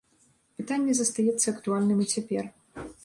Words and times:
Пытанне 0.61 0.95
застаецца 0.99 1.47
актуальным 1.53 1.97
і 2.07 2.11
цяпер. 2.15 2.43